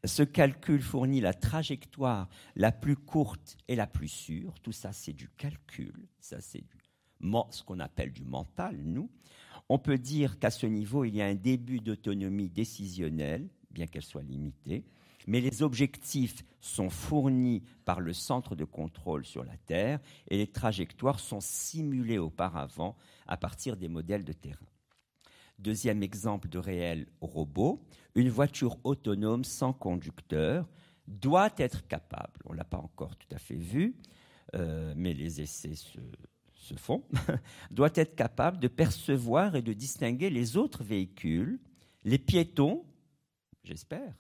Ce 0.03 0.23
calcul 0.23 0.81
fournit 0.81 1.21
la 1.21 1.33
trajectoire 1.33 2.29
la 2.55 2.71
plus 2.71 2.95
courte 2.95 3.57
et 3.67 3.75
la 3.75 3.87
plus 3.87 4.07
sûre. 4.07 4.53
Tout 4.61 4.71
ça, 4.71 4.91
c'est 4.91 5.13
du 5.13 5.29
calcul. 5.29 5.93
Ça, 6.19 6.41
c'est 6.41 6.63
ce 7.51 7.63
qu'on 7.63 7.79
appelle 7.79 8.11
du 8.11 8.23
mental, 8.23 8.77
nous. 8.83 9.09
On 9.69 9.79
peut 9.79 9.97
dire 9.97 10.39
qu'à 10.39 10.51
ce 10.51 10.65
niveau, 10.65 11.05
il 11.05 11.15
y 11.15 11.21
a 11.21 11.25
un 11.25 11.35
début 11.35 11.79
d'autonomie 11.79 12.49
décisionnelle, 12.49 13.47
bien 13.71 13.87
qu'elle 13.87 14.03
soit 14.03 14.23
limitée, 14.23 14.83
mais 15.25 15.39
les 15.39 15.63
objectifs 15.63 16.43
sont 16.59 16.89
fournis 16.89 17.63
par 17.85 18.01
le 18.01 18.13
centre 18.13 18.55
de 18.55 18.65
contrôle 18.65 19.25
sur 19.25 19.43
la 19.43 19.55
Terre 19.57 19.99
et 20.27 20.37
les 20.37 20.47
trajectoires 20.47 21.19
sont 21.19 21.39
simulées 21.39 22.17
auparavant 22.17 22.97
à 23.25 23.37
partir 23.37 23.77
des 23.77 23.87
modèles 23.87 24.25
de 24.25 24.33
terrain. 24.33 24.65
Deuxième 25.63 26.03
exemple 26.03 26.49
de 26.49 26.59
réel 26.59 27.07
robot, 27.21 27.81
une 28.15 28.27
voiture 28.27 28.77
autonome 28.83 29.45
sans 29.45 29.71
conducteur 29.71 30.67
doit 31.07 31.53
être 31.57 31.87
capable, 31.87 32.41
on 32.43 32.51
ne 32.51 32.57
l'a 32.57 32.65
pas 32.65 32.79
encore 32.79 33.15
tout 33.15 33.33
à 33.33 33.37
fait 33.37 33.55
vu, 33.55 33.95
euh, 34.55 34.93
mais 34.97 35.13
les 35.13 35.39
essais 35.39 35.75
se, 35.75 36.75
font, 36.75 37.05
doit 37.71 37.91
être 37.95 38.13
capable 38.13 38.59
de 38.59 38.67
percevoir 38.67 39.55
et 39.55 39.61
de 39.61 39.71
distinguer 39.71 40.29
les 40.29 40.57
autres 40.57 40.83
véhicules, 40.83 41.61
les 42.03 42.19
piétons, 42.19 42.83
j'espère, 43.63 44.13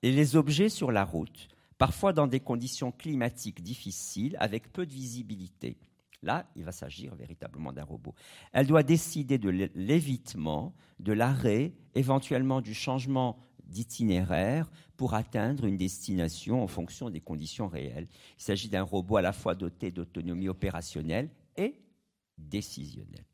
et 0.00 0.10
les 0.10 0.36
objets 0.36 0.70
sur 0.70 0.90
la 0.90 1.04
route, 1.04 1.48
parfois 1.76 2.14
dans 2.14 2.26
des 2.26 2.40
conditions 2.40 2.92
climatiques 2.92 3.62
difficiles 3.62 4.38
avec 4.40 4.72
peu 4.72 4.86
de 4.86 4.92
visibilité. 4.94 5.76
Là, 6.22 6.46
il 6.54 6.64
va 6.64 6.72
s'agir 6.72 7.14
véritablement 7.14 7.72
d'un 7.72 7.84
robot. 7.84 8.14
Elle 8.52 8.66
doit 8.66 8.82
décider 8.82 9.38
de 9.38 9.48
l'évitement, 9.74 10.74
de 10.98 11.12
l'arrêt, 11.12 11.72
éventuellement 11.94 12.60
du 12.60 12.74
changement 12.74 13.38
d'itinéraire 13.64 14.70
pour 14.96 15.14
atteindre 15.14 15.64
une 15.64 15.78
destination 15.78 16.62
en 16.62 16.66
fonction 16.66 17.08
des 17.08 17.20
conditions 17.20 17.68
réelles. 17.68 18.08
Il 18.38 18.42
s'agit 18.42 18.68
d'un 18.68 18.82
robot 18.82 19.16
à 19.16 19.22
la 19.22 19.32
fois 19.32 19.54
doté 19.54 19.90
d'autonomie 19.90 20.48
opérationnelle 20.48 21.30
et 21.56 21.74
décisionnelle. 22.36 23.24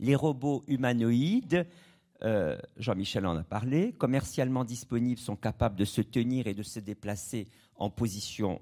Les 0.00 0.16
robots 0.16 0.64
humanoïdes, 0.66 1.68
euh, 2.22 2.58
Jean-Michel 2.78 3.26
en 3.26 3.36
a 3.36 3.44
parlé, 3.44 3.92
commercialement 3.92 4.64
disponibles, 4.64 5.20
sont 5.20 5.36
capables 5.36 5.76
de 5.76 5.84
se 5.84 6.00
tenir 6.00 6.46
et 6.46 6.54
de 6.54 6.62
se 6.62 6.80
déplacer 6.80 7.46
en 7.76 7.90
position 7.90 8.60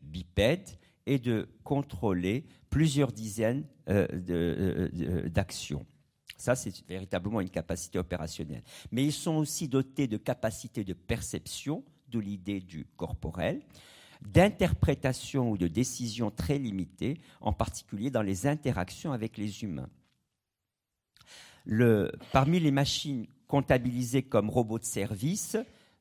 bipède 0.00 0.68
et 1.08 1.18
de 1.18 1.48
contrôler 1.64 2.44
plusieurs 2.68 3.12
dizaines 3.12 3.64
euh, 3.88 4.06
euh, 4.28 5.28
d'actions. 5.28 5.86
Ça, 6.36 6.54
c'est 6.54 6.86
véritablement 6.86 7.40
une 7.40 7.48
capacité 7.48 7.98
opérationnelle. 7.98 8.62
Mais 8.92 9.04
ils 9.04 9.12
sont 9.12 9.36
aussi 9.36 9.68
dotés 9.68 10.06
de 10.06 10.18
capacités 10.18 10.84
de 10.84 10.92
perception, 10.92 11.82
de 12.08 12.18
l'idée 12.18 12.60
du 12.60 12.86
corporel, 12.96 13.62
d'interprétation 14.20 15.50
ou 15.50 15.56
de 15.56 15.66
décision 15.66 16.30
très 16.30 16.58
limitées, 16.58 17.20
en 17.40 17.54
particulier 17.54 18.10
dans 18.10 18.22
les 18.22 18.46
interactions 18.46 19.12
avec 19.12 19.38
les 19.38 19.64
humains. 19.64 19.88
Parmi 22.32 22.60
les 22.60 22.70
machines 22.70 23.26
comptabilisées 23.46 24.22
comme 24.22 24.50
robots 24.50 24.78
de 24.78 24.84
service, 24.84 25.56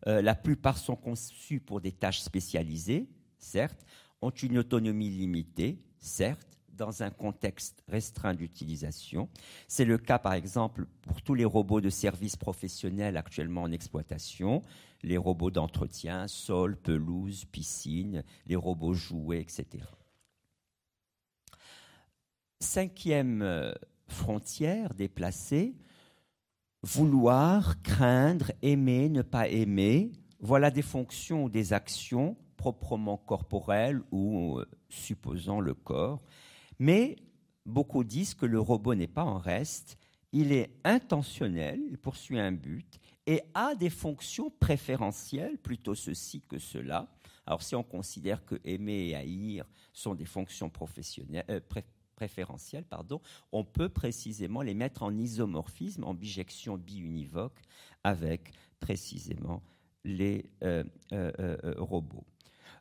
euh, 0.06 0.22
la 0.22 0.36
plupart 0.36 0.78
sont 0.78 0.96
conçues 0.96 1.60
pour 1.62 1.82
des 1.82 1.92
tâches 1.92 2.20
spécialisées, 2.20 3.08
certes, 3.40 3.86
ont 4.22 4.30
une 4.30 4.58
autonomie 4.58 5.10
limitée, 5.10 5.80
certes, 6.00 6.58
dans 6.78 7.04
un 7.04 7.10
contexte 7.10 7.84
restreint 7.88 8.36
d'utilisation. 8.36 9.30
C'est 9.68 9.86
le 9.86 9.98
cas, 9.98 10.20
par 10.20 10.34
exemple, 10.34 10.86
pour 11.02 11.22
tous 11.22 11.34
les 11.34 11.46
robots 11.46 11.82
de 11.82 11.90
services 11.90 12.36
professionnels 12.36 13.18
actuellement 13.18 13.64
en 13.64 13.72
exploitation, 13.72 14.62
les 15.04 15.18
robots 15.18 15.52
d'entretien, 15.52 16.28
sol, 16.28 16.78
pelouse, 16.78 17.46
piscine, 17.46 18.24
les 18.46 18.56
robots 18.56 18.94
jouets, 18.94 19.42
etc. 19.42 19.84
Cinquième 22.60 23.42
euh, 23.42 23.74
frontière 24.08 24.94
déplacée, 24.94 25.76
vouloir, 26.84 27.82
craindre, 27.82 28.52
aimer, 28.62 29.10
ne 29.10 29.22
pas 29.22 29.48
aimer, 29.48 30.12
voilà 30.40 30.72
des 30.72 30.82
fonctions 30.84 31.46
ou 31.46 31.50
des 31.50 31.74
actions 31.74 32.38
proprement 32.58 33.18
corporelles 33.18 34.02
ou 34.12 34.58
euh, 34.58 34.66
supposant 34.90 35.62
le 35.62 35.74
corps. 35.74 36.22
Mais 36.80 37.16
beaucoup 37.66 38.04
disent 38.04 38.34
que 38.34 38.46
le 38.46 38.60
robot 38.60 38.96
n'est 38.96 39.08
pas 39.08 39.24
en 39.24 39.38
reste, 39.38 39.98
il 40.34 40.52
est 40.52 40.72
intentionnel, 40.84 41.80
il 41.90 41.98
poursuit 41.98 42.40
un 42.40 42.52
but 42.52 43.00
et 43.26 43.42
a 43.54 43.76
des 43.76 43.90
fonctions 43.90 44.50
préférentielles, 44.50 45.58
plutôt 45.58 45.96
ceci 45.96 46.42
que 46.42 46.60
cela. 46.60 47.08
Alors 47.46 47.62
si 47.62 47.76
on 47.76 47.84
considère 47.84 48.44
que 48.44 48.56
aimer 48.66 49.10
et 49.10 49.16
haïr 49.16 49.66
sont 49.94 50.16
des 50.16 50.26
fonctions 50.26 50.70
professionnelles, 50.70 51.46
euh, 51.50 51.62
préférentielles, 52.16 52.84
pardon, 52.84 53.22
on 53.52 53.64
peut 53.64 53.90
précisément 53.90 54.62
les 54.62 54.74
mettre 54.74 55.04
en 55.04 55.16
isomorphisme, 55.16 56.04
en 56.04 56.14
bijection 56.14 56.78
biunivoque, 56.78 57.62
avec 58.04 58.52
précisément 58.80 59.62
les 60.04 60.50
euh, 60.64 60.84
robots. 61.78 62.26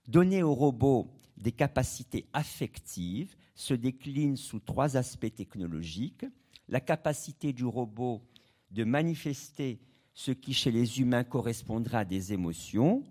Donner 0.08 0.42
aux 0.42 0.54
robots 0.54 1.10
des 1.36 1.52
capacités 1.52 2.26
affectives 2.32 3.34
se 3.54 3.74
décline 3.74 4.36
sous 4.36 4.60
trois 4.60 4.96
aspects 4.96 5.34
technologiques. 5.34 6.24
La 6.68 6.80
capacité 6.80 7.52
du 7.52 7.64
robot 7.64 8.22
de 8.70 8.84
manifester 8.84 9.80
ce 10.14 10.30
qui 10.30 10.54
chez 10.54 10.70
les 10.70 11.00
humains 11.00 11.24
correspondra 11.24 12.00
à 12.00 12.04
des 12.04 12.32
émotions. 12.32 13.02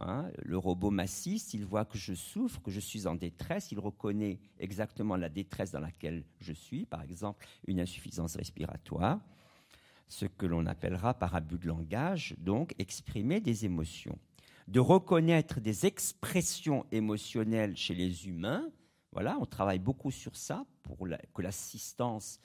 Hein. 0.00 0.28
le 0.42 0.58
robot 0.58 0.90
m'assiste, 0.90 1.54
il 1.54 1.64
voit 1.64 1.84
que 1.84 1.96
je 1.96 2.14
souffre, 2.14 2.60
que 2.60 2.72
je 2.72 2.80
suis 2.80 3.06
en 3.06 3.14
détresse, 3.14 3.70
il 3.70 3.78
reconnaît 3.78 4.40
exactement 4.58 5.16
la 5.16 5.28
détresse 5.28 5.70
dans 5.70 5.80
laquelle 5.80 6.24
je 6.40 6.52
suis, 6.52 6.84
par 6.84 7.02
exemple 7.02 7.46
une 7.68 7.78
insuffisance 7.78 8.34
respiratoire, 8.34 9.20
ce 10.08 10.26
que 10.26 10.46
l'on 10.46 10.66
appellera 10.66 11.14
par 11.14 11.36
abus 11.36 11.58
de 11.58 11.68
langage, 11.68 12.34
donc 12.38 12.74
exprimer 12.78 13.40
des 13.40 13.64
émotions 13.64 14.18
de 14.68 14.80
reconnaître 14.80 15.60
des 15.60 15.86
expressions 15.86 16.86
émotionnelles 16.90 17.76
chez 17.76 17.94
les 17.94 18.26
humains. 18.26 18.68
Voilà, 19.12 19.36
on 19.40 19.46
travaille 19.46 19.78
beaucoup 19.78 20.10
sur 20.10 20.36
ça 20.36 20.64
pour 20.82 21.06
que 21.34 21.42
l'assistance 21.42 22.40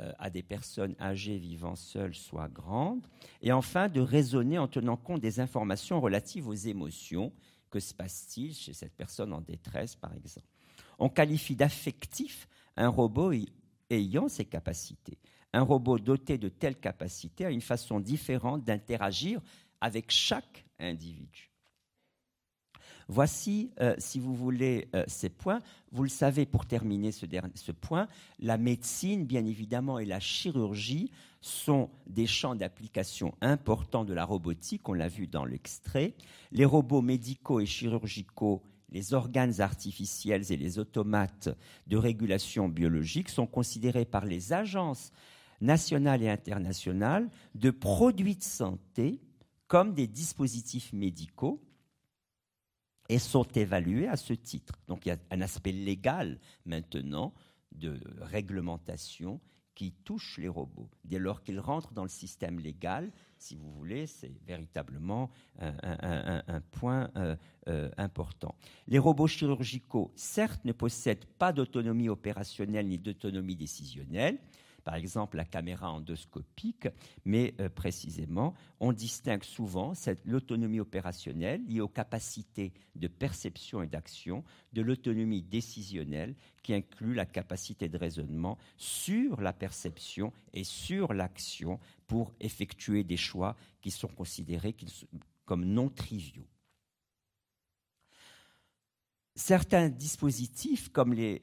euh, 0.00 0.12
à 0.18 0.28
des 0.28 0.42
personnes 0.42 0.96
âgées 1.00 1.38
vivant 1.38 1.76
seules 1.76 2.14
soit 2.14 2.48
grande. 2.48 3.06
Et 3.42 3.52
enfin, 3.52 3.88
de 3.88 4.00
raisonner 4.00 4.58
en 4.58 4.68
tenant 4.68 4.96
compte 4.96 5.20
des 5.20 5.40
informations 5.40 6.00
relatives 6.00 6.48
aux 6.48 6.54
émotions. 6.54 7.32
Que 7.70 7.80
se 7.80 7.94
passe-t-il 7.94 8.54
chez 8.54 8.72
cette 8.72 8.94
personne 8.94 9.32
en 9.32 9.40
détresse, 9.40 9.96
par 9.96 10.14
exemple? 10.14 10.46
On 10.98 11.08
qualifie 11.08 11.56
d'affectif 11.56 12.48
un 12.76 12.88
robot 12.88 13.32
ayant 13.90 14.28
ces 14.28 14.44
capacités. 14.44 15.18
Un 15.52 15.62
robot 15.62 15.98
doté 15.98 16.38
de 16.38 16.48
telles 16.48 16.78
capacités 16.78 17.44
a 17.44 17.50
une 17.50 17.60
façon 17.60 18.00
différente 18.00 18.64
d'interagir 18.64 19.40
avec 19.80 20.10
chaque 20.10 20.64
individu. 20.78 21.53
Voici, 23.08 23.70
euh, 23.80 23.94
si 23.98 24.18
vous 24.18 24.34
voulez, 24.34 24.88
euh, 24.94 25.04
ces 25.06 25.28
points. 25.28 25.60
Vous 25.92 26.02
le 26.02 26.08
savez, 26.08 26.46
pour 26.46 26.66
terminer 26.66 27.12
ce, 27.12 27.26
ce, 27.54 27.72
point, 27.72 28.08
la 28.38 28.58
médecine, 28.58 29.24
bien 29.24 29.44
évidemment, 29.44 29.98
et 29.98 30.04
la 30.04 30.20
chirurgie 30.20 31.10
sont 31.40 31.90
des 32.06 32.26
champs 32.26 32.54
d'application 32.54 33.34
importants 33.40 34.04
de 34.04 34.14
la 34.14 34.24
robotique, 34.24 34.88
on 34.88 34.94
l'a 34.94 35.08
vu 35.08 35.26
dans 35.26 35.44
l'extrait. 35.44 36.14
Les 36.52 36.64
robots 36.64 37.02
médicaux 37.02 37.60
et 37.60 37.66
chirurgicaux 37.66 38.62
les 38.94 39.12
organes 39.12 39.60
artificiels 39.60 40.52
et 40.52 40.56
les 40.56 40.78
automates 40.78 41.48
de 41.88 41.96
régulation 41.96 42.68
biologique 42.68 43.28
sont 43.28 43.46
considérés 43.46 44.04
par 44.04 44.24
les 44.24 44.52
agences 44.52 45.10
nationales 45.60 46.22
et 46.22 46.30
internationales 46.30 47.28
de 47.56 47.70
produits 47.70 48.36
de 48.36 48.42
santé 48.42 49.20
comme 49.66 49.94
des 49.94 50.06
dispositifs 50.06 50.92
médicaux 50.92 51.60
et 53.08 53.18
sont 53.18 53.46
évalués 53.54 54.08
à 54.08 54.16
ce 54.16 54.32
titre. 54.32 54.74
Donc 54.88 55.06
il 55.06 55.10
y 55.10 55.12
a 55.12 55.18
un 55.30 55.40
aspect 55.40 55.72
légal 55.72 56.38
maintenant 56.64 57.34
de 57.72 58.00
réglementation 58.20 59.40
qui 59.74 59.92
touche 60.04 60.38
les 60.38 60.48
robots. 60.48 60.88
Dès 61.04 61.18
lors 61.18 61.42
qu'ils 61.42 61.58
rentrent 61.60 61.92
dans 61.92 62.04
le 62.04 62.08
système 62.08 62.60
légal, 62.60 63.10
si 63.38 63.56
vous 63.56 63.72
voulez, 63.72 64.06
c'est 64.06 64.32
véritablement 64.46 65.30
un, 65.58 66.60
point 66.70 67.10
euh, 67.16 67.36
euh, 67.68 67.90
important. 67.96 68.54
Les 68.86 68.98
robots 68.98 69.26
chirurgicaux, 69.26 70.12
certes, 70.14 70.64
ne 70.64 70.72
possèdent 70.72 71.26
pas 71.38 71.52
d'autonomie 71.52 72.08
opérationnelle 72.08 72.86
ni 72.86 72.98
d'autonomie 72.98 73.56
décisionnelle, 73.56 74.38
par 74.84 74.94
exemple 74.94 75.36
la 75.36 75.44
caméra 75.44 75.90
endoscopique, 75.90 76.88
mais 77.24 77.54
euh, 77.60 77.68
précisément, 77.68 78.54
on 78.80 78.92
distingue 78.92 79.42
souvent 79.42 79.94
l'autonomie 80.24 80.80
opérationnelle 80.80 81.64
liée 81.66 81.80
aux 81.80 81.88
capacités 81.88 82.72
de 82.94 83.08
perception 83.08 83.82
et 83.82 83.86
d'action 83.86 84.44
de 84.72 84.82
l'autonomie 84.82 85.42
décisionnelle 85.42 86.34
qui 86.62 86.74
inclut 86.74 87.14
la 87.14 87.26
capacité 87.26 87.88
de 87.88 87.98
raisonnement 87.98 88.58
sur 88.76 89.40
la 89.40 89.52
perception 89.52 90.32
et 90.52 90.64
sur 90.64 91.14
l'action 91.14 91.80
pour 92.06 92.34
effectuer 92.40 93.04
des 93.04 93.16
choix 93.16 93.56
qui 93.80 93.90
sont 93.90 94.08
considérés 94.08 94.76
comme 95.46 95.64
non 95.64 95.88
triviaux. 95.88 96.46
Certains 99.34 99.88
dispositifs, 99.88 100.90
comme 100.90 101.12
les 101.12 101.42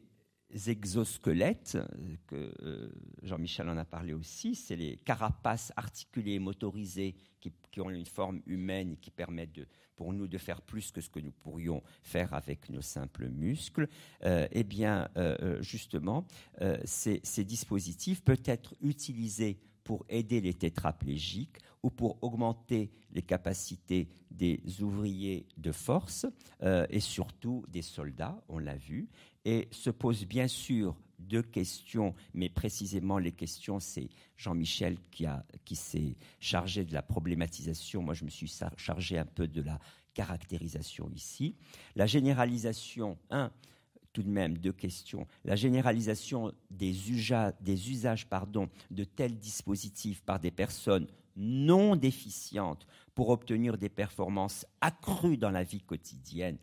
exosquelettes, 0.68 1.76
euh, 1.76 2.16
que 2.28 2.54
euh, 2.64 2.90
Jean-Michel 3.24 3.70
en 3.70 3.78
a 3.78 3.86
parlé 3.86 4.14
aussi, 4.14 4.56
c'est 4.56 4.76
les 4.76 4.98
carapaces 4.98 5.72
articulées 5.76 6.34
et 6.34 6.40
motorisées 6.40 7.16
qui, 7.40 7.82
ont 7.82 7.90
une 7.90 8.06
forme 8.06 8.42
humaine 8.46 8.92
et 8.92 8.98
qui 8.98 9.10
permettent 9.12 9.62
pour 9.96 10.14
nous 10.14 10.28
de 10.28 10.38
faire 10.38 10.62
plus 10.62 10.92
que 10.92 11.02
ce 11.02 11.10
que 11.10 11.20
nous 11.20 11.32
pourrions 11.32 11.82
faire 12.04 12.34
avec 12.34 12.70
nos 12.70 12.82
simples 12.82 13.30
muscles. 13.30 13.88
Euh, 14.24 14.48
eh 14.52 14.64
bien, 14.64 15.10
justement, 15.62 16.28
ces 16.84 17.44
dispositifs 17.44 18.24
peuvent 18.24 18.44
être 18.46 18.76
utilisés 18.82 19.58
pour 19.84 20.06
aider 20.10 20.41
les 20.41 20.54
tétraplégiques 20.54 21.58
ou 21.84 21.89
pour 21.89 22.17
augmenter 22.24 22.91
les 23.12 23.22
capacités 23.22 24.08
des 24.30 24.62
ouvriers 24.82 25.48
de 25.58 25.72
force 25.72 26.26
et 26.62 27.00
surtout 27.00 27.65
des 27.70 27.82
soldats, 27.82 28.39
on 28.48 28.60
l'a 28.60 28.76
vu 28.76 29.10
et 29.46 29.67
se 29.72 29.89
pose 29.89 30.26
bien 30.26 30.48
sûr 30.48 30.96
deux 31.20 31.41
questions, 31.41 32.13
mais 32.34 32.50
précisément 32.50 33.17
les 33.17 33.32
questions, 33.32 33.80
c'est 33.80 34.10
Jean-Michel 34.38 34.98
qui, 35.12 35.26
qui 35.65 35.76
s'est 35.76 36.15
chargé 36.39 36.84
de 36.84 36.94
la 36.94 37.02
problématisation. 37.02 38.02
Moi, 38.02 38.13
je 38.13 38.26
me 38.26 38.30
suis 38.30 38.52
chargé 38.78 39.17
un 39.17 39.26
peu 39.26 39.48
de 39.48 39.62
la 39.62 39.80
caractérisation 40.13 41.10
ici. 41.13 41.56
La 41.96 42.06
généralisation, 42.06 43.17
un, 43.30 43.52
tout 44.13 44.24
de 44.24 44.30
même 44.30 44.58
deux 44.58 44.74
questions. 44.74 45.28
La 45.45 45.56
généralisation 45.56 46.52
des, 46.69 47.12
usages, 47.12 47.54
des 47.62 47.78
de 48.91 49.04
tels 49.04 49.38
dispositifs 49.38 50.21
par 50.21 50.39
des 50.39 50.52
personnes 50.52 51.08
non 51.36 51.95
déficientes 51.95 52.86
pour 53.15 53.30
obtenir 53.30 53.78
des 53.78 53.89
performances 53.89 54.65
accrues 54.82 55.38
dans 55.38 55.52
la 55.52 55.63
vie 55.63 55.82
quotidienne 55.82 56.58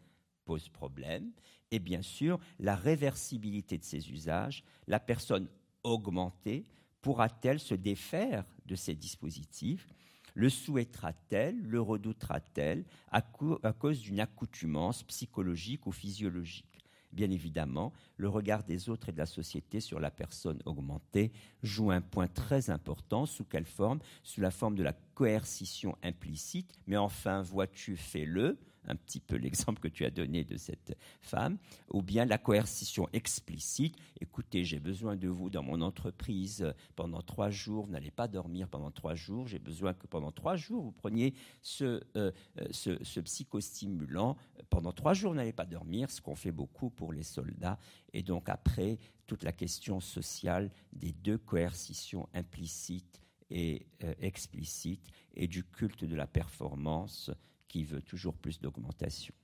pose 0.44 0.68
problème 0.68 1.30
et 1.70 1.78
bien 1.78 2.02
sûr 2.02 2.38
la 2.58 2.74
réversibilité 2.74 3.76
de 3.78 3.84
ces 3.84 4.11
usages. 4.11 4.64
La 4.87 5.00
personne 5.00 5.48
augmentée 5.84 6.64
pourra-t-elle 7.02 7.61
se 7.61 7.74
défaire 7.74 8.44
de 8.66 8.74
ces 8.74 8.94
dispositifs? 8.94 9.88
Le 10.34 10.48
souhaitera-t-elle 10.48 11.61
Le 11.62 11.80
redoutera-t-elle 11.80 12.84
à, 13.11 13.22
cause 13.22 14.00
d'une 14.00 14.20
accoutumance 14.20 15.02
psychologique 15.02 15.87
ou 15.87 15.92
physiologique? 15.92 16.67
Bien 17.12 17.31
évidemment, 17.31 17.92
le 18.16 18.29
regard 18.29 18.64
des 18.64 18.90
autres 18.90 19.09
et 19.09 19.12
de 19.12 19.18
la 19.18 19.27
société 19.27 19.81
sur 19.81 19.99
la 19.99 20.11
personne 20.11 20.61
augmentée 20.66 21.33
joue 21.62 21.90
un 21.90 22.01
point 22.01 22.29
très 22.29 22.71
important. 22.71 23.25
Sous 23.27 23.44
quelle 23.44 23.64
forme? 23.64 24.01
Sous 24.23 24.40
la 24.40 24.51
forme 24.51 24.77
de 24.77 24.83
la 24.83 24.92
coercition 25.14 25.97
implicite, 26.03 26.73
mais 26.87 26.97
enfin, 26.97 27.42
vois-tu, 27.42 27.97
fais-le, 27.97 28.59
un 28.87 28.97
petit 28.97 29.21
peu 29.21 29.37
l'exemple 29.37 29.81
que 29.81 29.88
tu 29.88 30.05
as 30.05 30.11
donné 30.11 30.45
de 30.45 30.57
cette 30.57 30.97
femme, 31.21 31.59
ou 31.91 32.03
bien 32.03 32.25
la 32.25 32.38
coercition 32.38 33.09
explicite, 33.12 33.97
écoutez, 34.21 34.64
j'ai 34.64 34.79
besoin 34.79 35.17
de 35.17 35.29
vous 35.29 35.51
dans 35.51 35.62
mon 35.62 35.81
entreprise 35.81 36.73
pendant 36.97 37.23
trois 37.23 37.51
jours, 37.51 37.87
vous 37.87 37.93
n'allez 37.93 38.11
pas 38.11 38.29
dormir 38.29 38.69
pendant 38.69 38.91
trois 38.91 39.14
jours, 39.14 39.47
j'ai 39.49 39.59
besoin 39.59 39.95
que 39.95 40.07
pendant 40.07 40.33
trois 40.33 40.57
jours, 40.57 40.83
vous 40.83 40.93
preniez 40.93 41.35
ce, 41.62 42.03
euh, 42.17 42.31
ce, 42.71 43.03
ce 43.03 43.21
psychostimulant, 43.21 44.37
pendant 44.71 44.93
trois 44.93 45.14
jours, 45.14 45.33
vous 45.33 45.38
n'allez 45.38 45.53
pas 45.53 45.67
dormir, 45.67 46.11
ce 46.11 46.21
qu'on 46.21 46.37
fait 46.37 46.53
beaucoup 46.53 46.91
pour 46.91 47.12
les 47.12 47.23
soldats, 47.23 47.79
et 48.12 48.23
donc 48.23 48.49
après, 48.49 48.99
toute 49.27 49.43
la 49.43 49.53
question 49.53 50.01
sociale 50.01 50.71
des 50.93 51.12
deux 51.12 51.38
coercitions 51.38 52.29
implicites 52.33 53.21
et 53.51 53.87
euh, 54.03 54.14
explicites, 54.21 55.07
et 55.35 55.47
du 55.47 55.64
culte 55.64 56.05
de 56.05 56.17
la 56.17 56.27
performance 56.27 57.31
qui 57.68 57.85
veut 57.85 58.02
toujours 58.02 58.37
plus 58.37 58.61
d'augmentation. 58.61 59.35